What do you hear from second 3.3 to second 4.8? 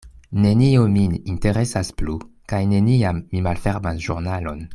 mi malfermas ĵurnalon.